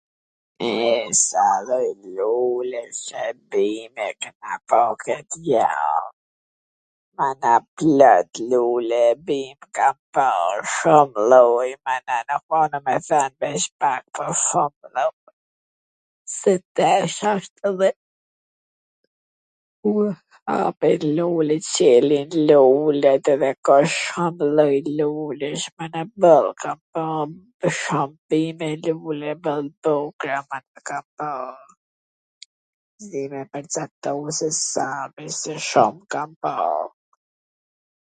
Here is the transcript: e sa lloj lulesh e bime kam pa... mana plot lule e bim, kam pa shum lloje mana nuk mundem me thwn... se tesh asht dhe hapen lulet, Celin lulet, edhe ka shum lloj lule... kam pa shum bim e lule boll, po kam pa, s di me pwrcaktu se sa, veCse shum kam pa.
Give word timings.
e 0.69 0.71
sa 1.27 1.47
lloj 1.67 1.89
lulesh 2.15 3.05
e 3.25 3.27
bime 3.51 4.07
kam 4.21 4.35
pa... 4.69 4.83
mana 7.17 7.53
plot 7.77 8.29
lule 8.49 9.01
e 9.13 9.15
bim, 9.27 9.59
kam 9.75 9.97
pa 10.13 10.27
shum 10.73 11.09
lloje 11.31 11.75
mana 11.85 12.15
nuk 12.27 12.43
mundem 12.49 12.81
me 12.85 12.95
thwn... 13.07 13.31
se 16.37 16.53
tesh 16.77 17.19
asht 17.33 17.55
dhe 17.79 17.89
hapen 20.51 21.01
lulet, 21.17 21.65
Celin 21.75 22.29
lulet, 22.47 23.25
edhe 23.33 23.51
ka 23.65 23.77
shum 24.01 24.35
lloj 24.55 24.77
lule... 24.97 25.49
kam 26.61 26.79
pa 26.93 27.03
shum 27.81 28.09
bim 28.29 28.59
e 28.69 28.71
lule 28.85 29.31
boll, 29.43 29.67
po 29.83 29.93
kam 30.19 30.45
pa, 31.17 31.31
s 33.01 33.03
di 33.11 33.23
me 33.31 33.41
pwrcaktu 33.51 34.13
se 34.37 34.49
sa, 34.71 34.87
veCse 35.15 35.53
shum 35.69 35.95
kam 36.15 36.29
pa. 36.41 36.53